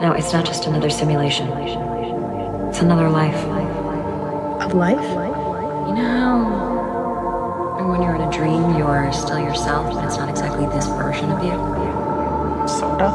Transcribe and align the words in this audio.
No, 0.00 0.12
it's 0.12 0.32
not 0.32 0.46
just 0.46 0.64
another 0.64 0.88
simulation. 0.88 1.46
It's 2.68 2.80
another 2.80 3.10
life. 3.10 3.36
Of 4.64 4.72
life? 4.72 4.96
You 4.96 5.94
know 5.94 6.08
how 7.76 7.86
when 7.90 8.00
you're 8.00 8.14
in 8.14 8.22
a 8.22 8.32
dream, 8.32 8.78
you're 8.78 9.12
still 9.12 9.38
yourself, 9.38 9.92
but 9.92 10.06
it's 10.06 10.16
not 10.16 10.30
exactly 10.30 10.64
this 10.72 10.86
version 10.86 11.30
of 11.30 11.44
you? 11.44 11.52
Sorta. 12.66 13.12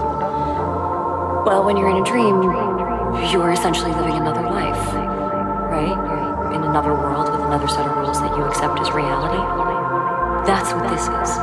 Well, 1.47 1.65
when 1.65 1.75
you're 1.75 1.89
in 1.89 1.97
a 1.97 2.05
dream, 2.05 2.43
you're 3.33 3.49
essentially 3.49 3.91
living 3.93 4.21
another 4.21 4.43
life, 4.43 4.93
right? 5.73 5.89
You're 5.89 6.53
in 6.53 6.63
another 6.69 6.93
world 6.93 7.31
with 7.31 7.41
another 7.41 7.67
set 7.67 7.87
of 7.87 7.97
rules 7.97 8.21
that 8.21 8.37
you 8.37 8.43
accept 8.43 8.79
as 8.79 8.91
reality. 8.91 9.41
That's 10.45 10.71
what 10.71 10.87
this 10.93 11.01
is. 11.01 11.37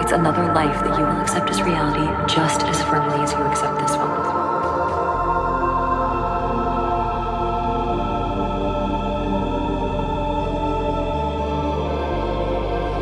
It's 0.00 0.12
another 0.12 0.54
life 0.54 0.80
that 0.84 0.98
you 0.98 1.04
will 1.04 1.20
accept 1.20 1.50
as 1.50 1.60
reality 1.60 2.08
just 2.32 2.62
as 2.62 2.80
firmly 2.84 3.20
as 3.20 3.32
you 3.32 3.42
accept 3.44 3.78
this 3.78 3.94
one. 3.94 4.39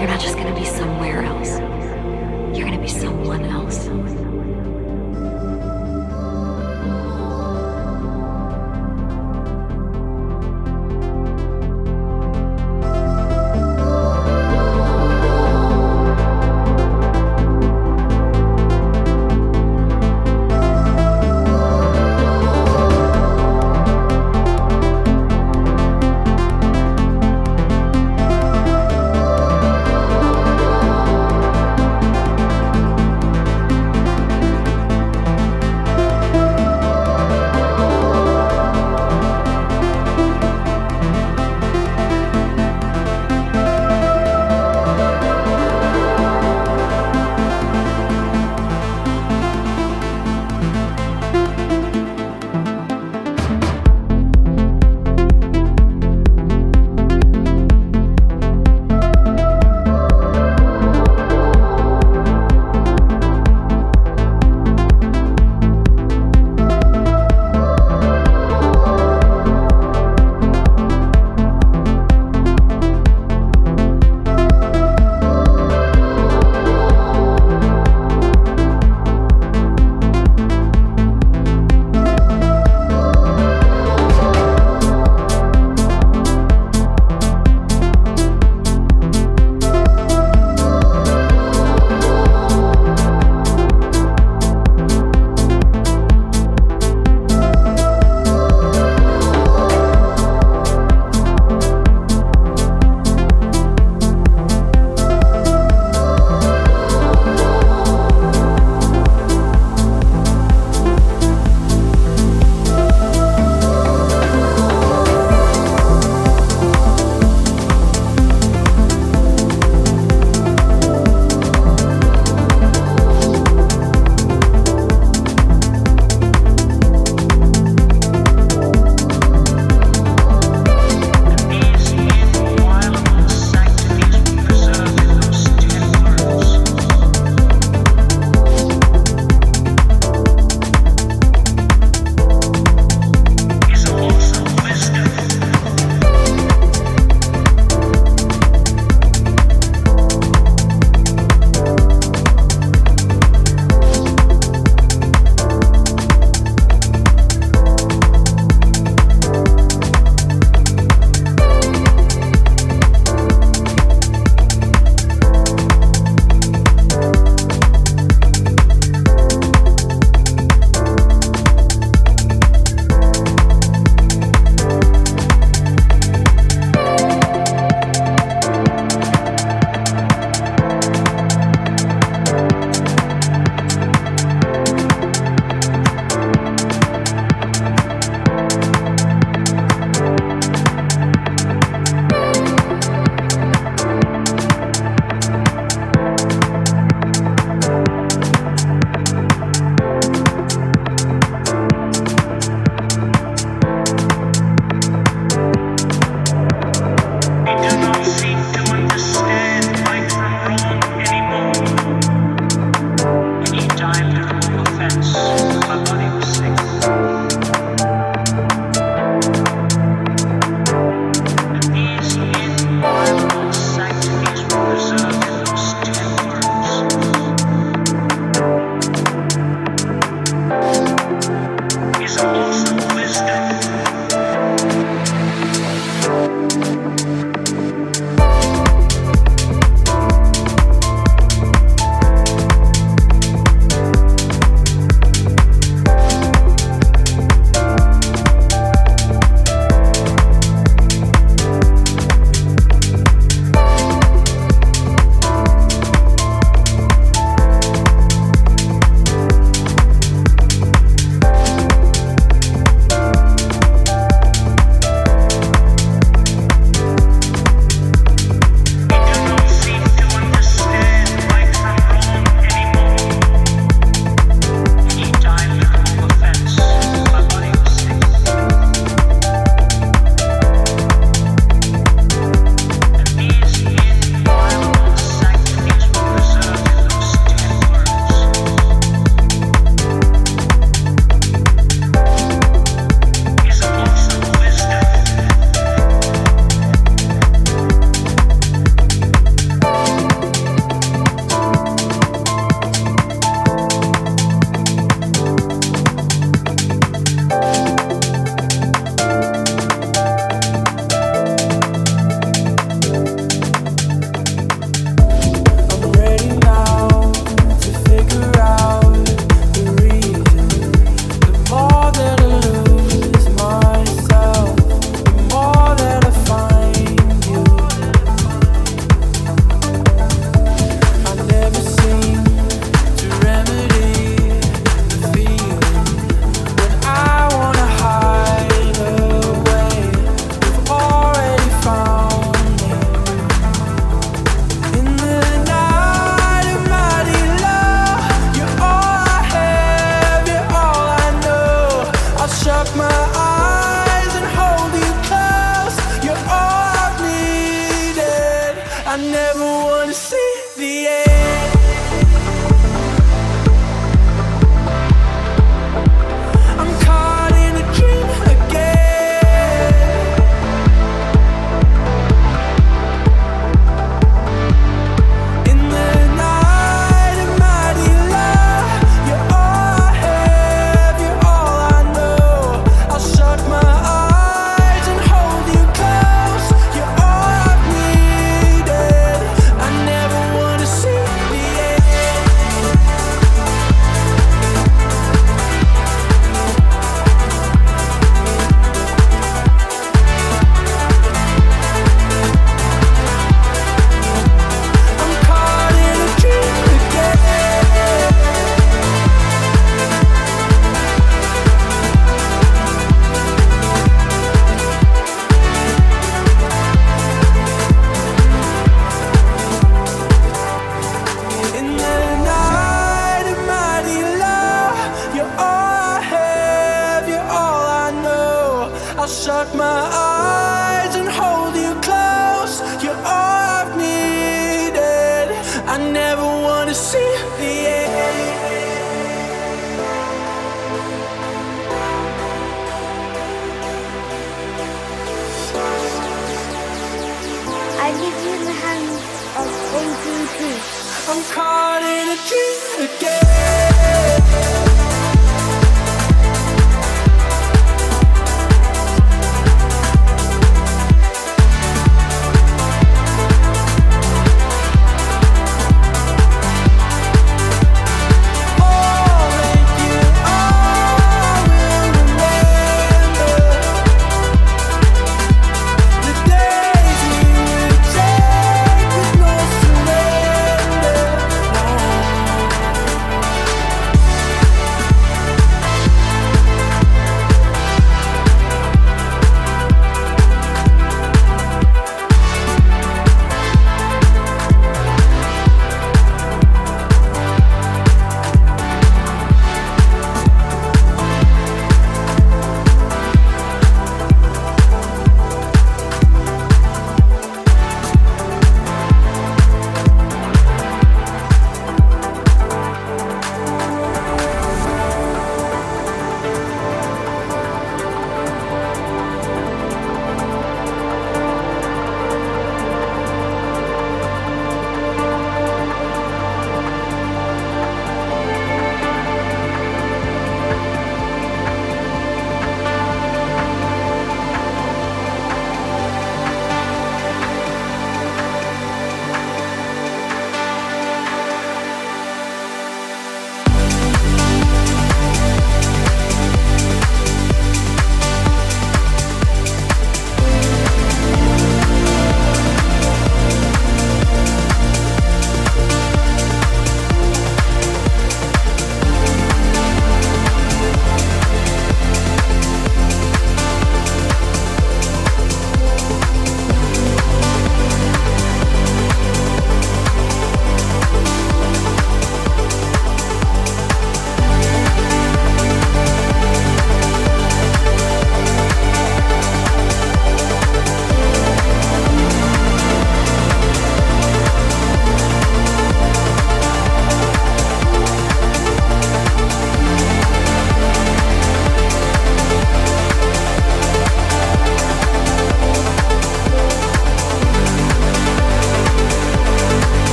You're 0.00 0.08
not 0.08 0.18
just 0.18 0.39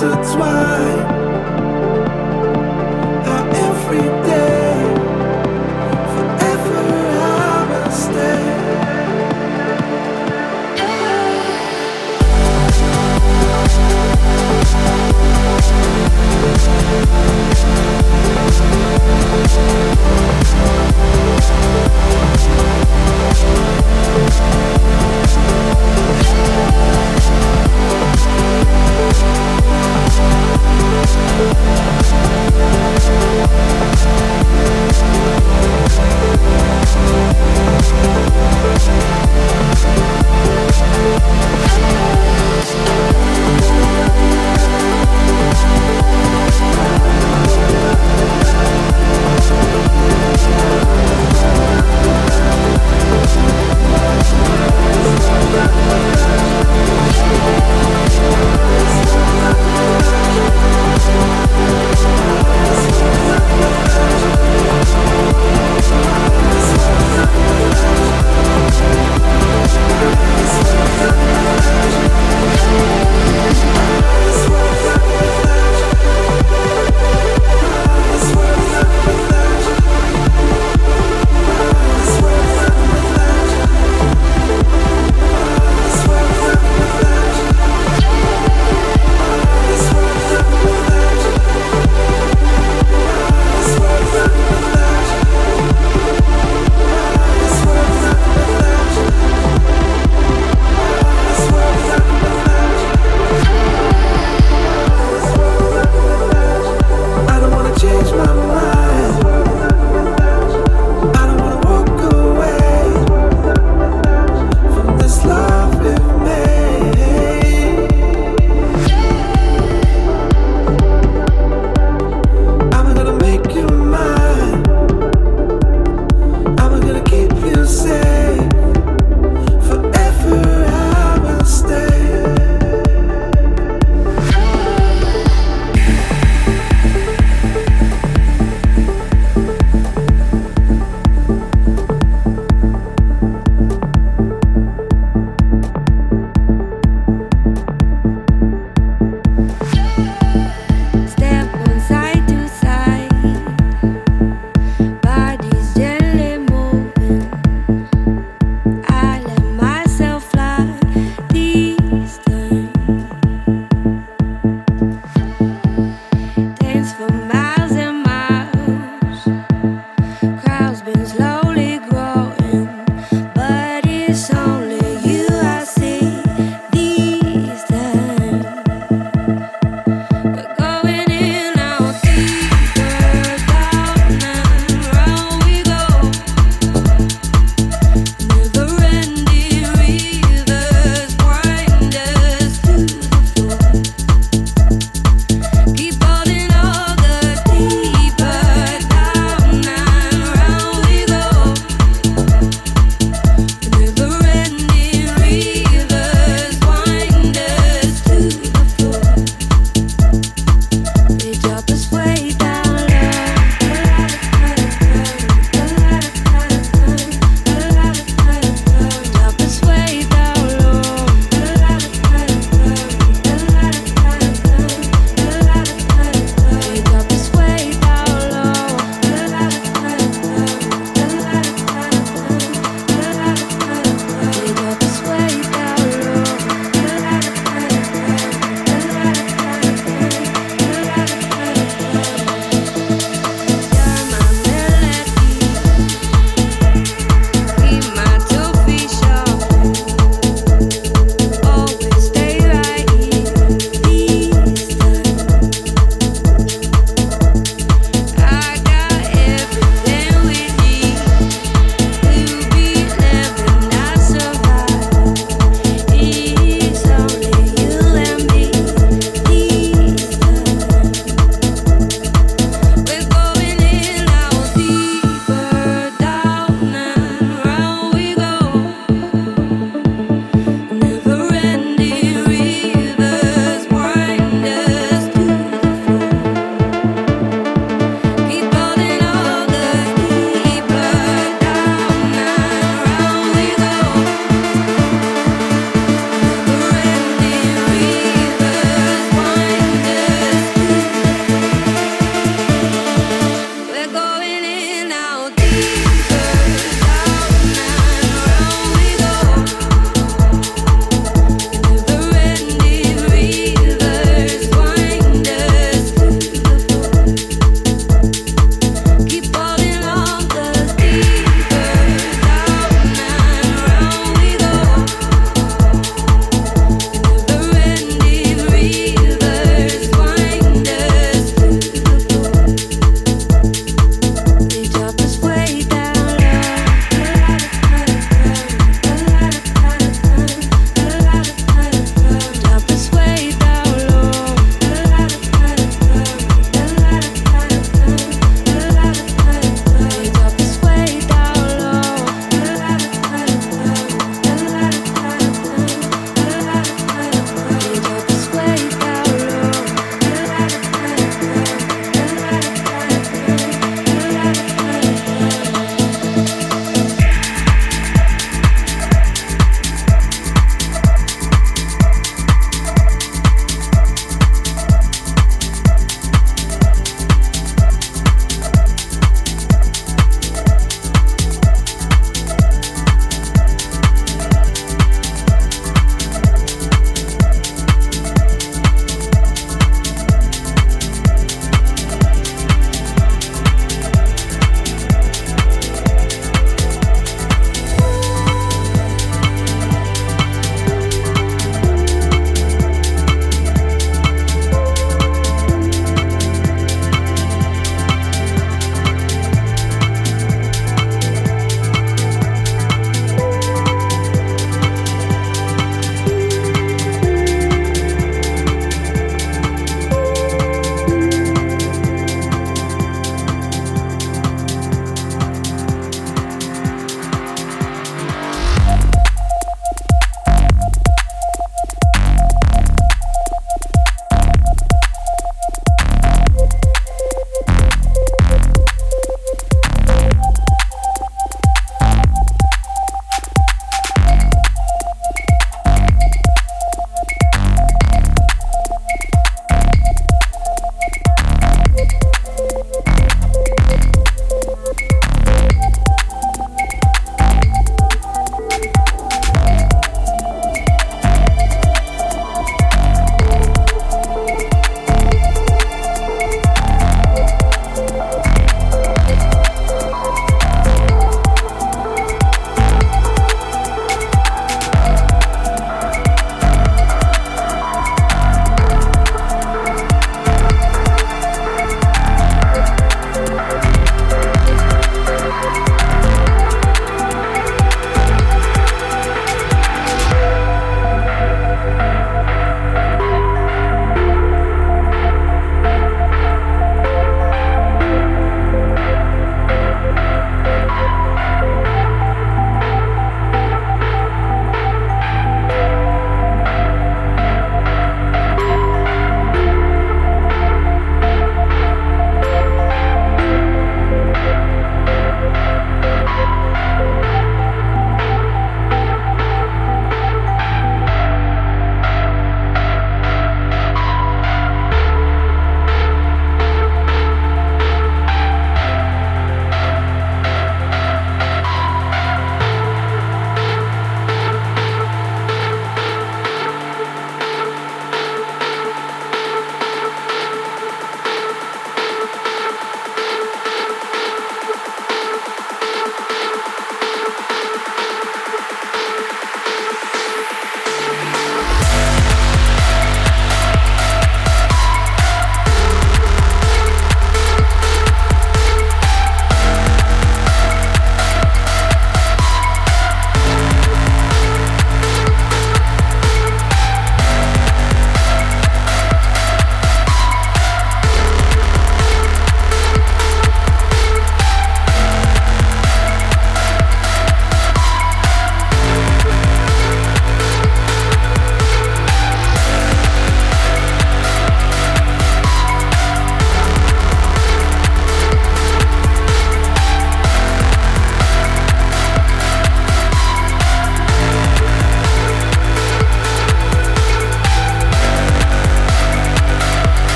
to 0.00 0.08
twice. 0.32 0.79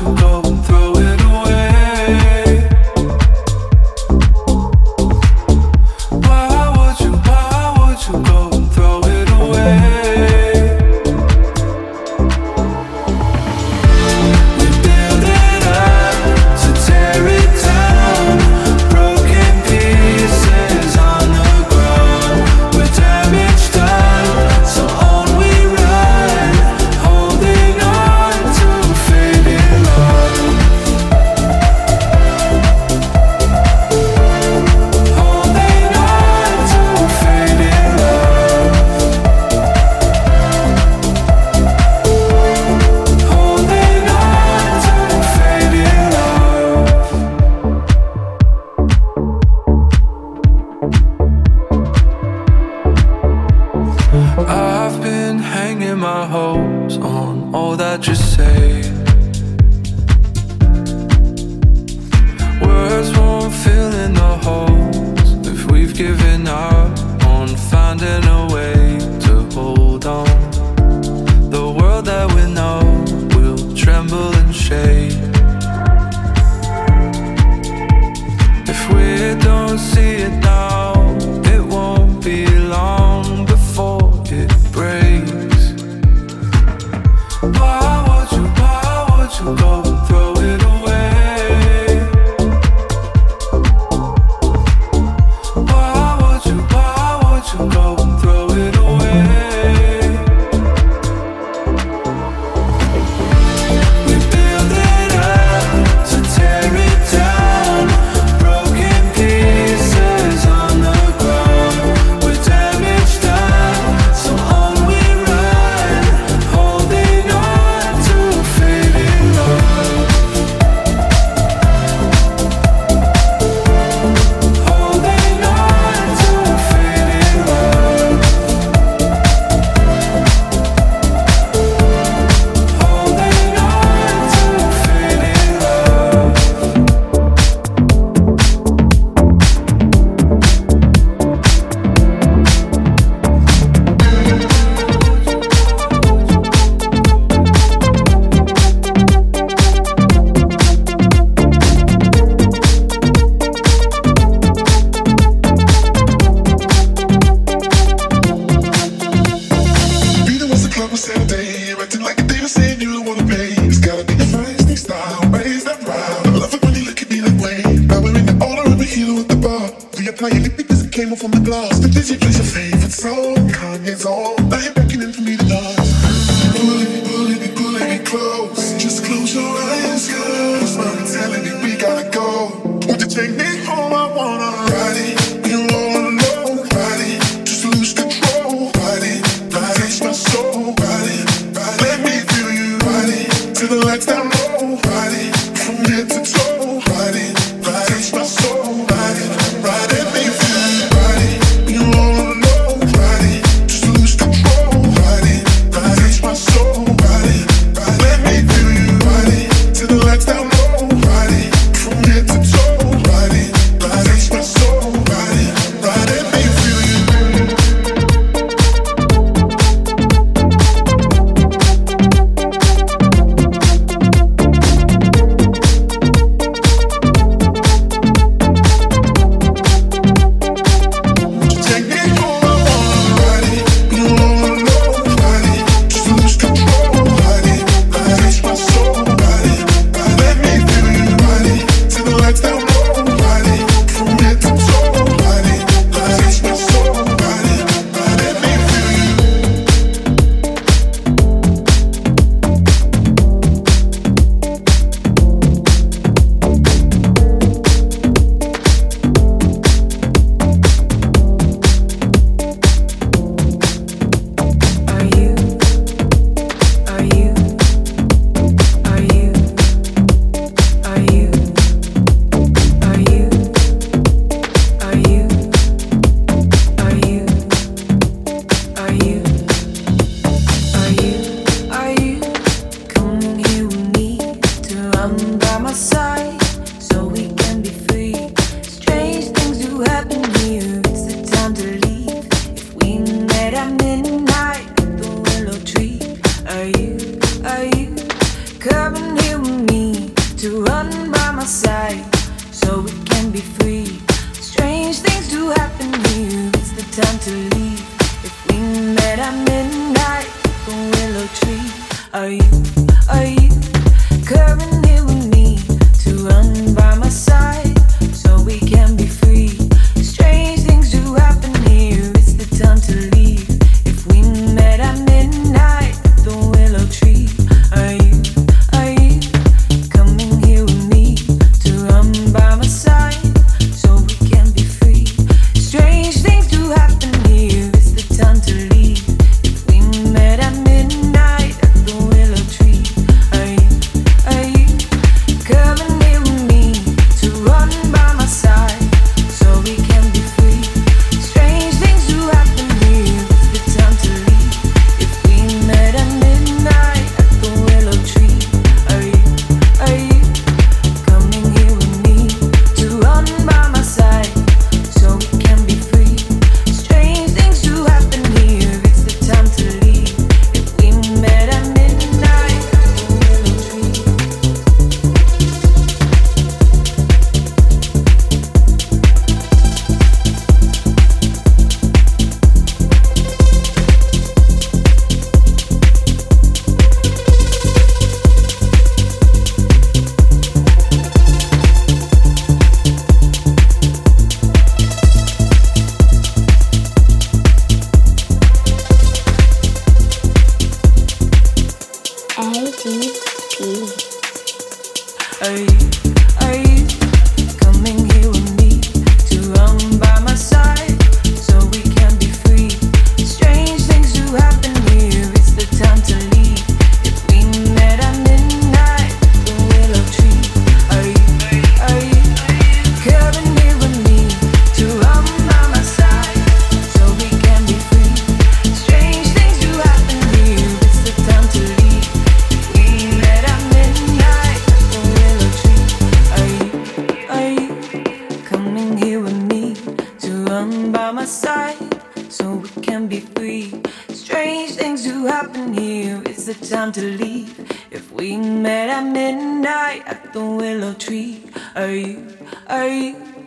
you 0.00 0.06
know 0.14 0.31